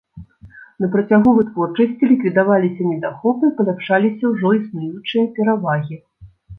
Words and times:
На 0.83 0.87
працягу 0.95 1.29
вытворчасці 1.39 2.09
ліквідаваліся 2.13 2.89
недахопы 2.91 3.43
і 3.53 3.57
паляпшаліся 3.63 4.23
ўжо 4.35 4.47
існуючыя 4.61 5.31
перавагі. 5.41 6.05